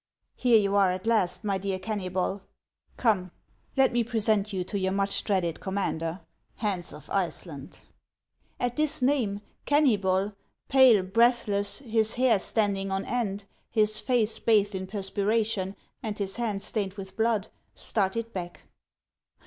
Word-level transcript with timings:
"Here 0.35 0.57
you 0.57 0.75
are 0.75 0.89
at 0.91 1.05
last, 1.05 1.43
my 1.43 1.59
dear 1.59 1.77
Kennybol! 1.77 2.41
Come, 2.97 3.29
let 3.77 3.91
me 3.93 4.03
present 4.03 4.51
you 4.51 4.63
to 4.63 4.79
your 4.79 4.91
much 4.91 5.23
dreaded 5.23 5.59
commander, 5.59 6.21
Hans 6.55 6.91
of 6.91 7.07
Iceland." 7.11 7.81
At 8.59 8.77
this 8.77 9.03
name, 9.03 9.41
Kennybol, 9.67 10.33
pale, 10.69 11.03
breathless, 11.03 11.77
his 11.77 12.15
hair 12.15 12.39
stand 12.39 12.79
ing 12.79 12.89
on 12.91 13.05
end, 13.05 13.45
his 13.69 13.99
face 13.99 14.39
bathed 14.39 14.73
in 14.73 14.87
perspiration, 14.87 15.75
and 16.01 16.17
his 16.17 16.37
hands 16.37 16.63
stained 16.63 16.93
with 16.95 17.15
blood, 17.15 17.49
started 17.75 18.33
back. 18.33 18.63